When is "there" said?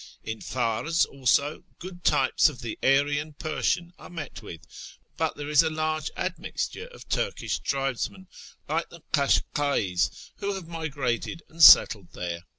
5.37-5.47, 12.13-12.39